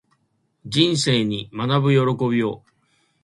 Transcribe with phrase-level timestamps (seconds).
[0.65, 2.63] 人生に学ぶ喜びを